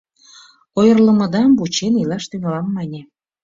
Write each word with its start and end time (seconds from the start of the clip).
Ойырлымыдам 0.79 1.51
вучен 1.59 1.93
илаш 2.01 2.23
тӱҥалам, 2.29 2.67
мане. 2.75 3.01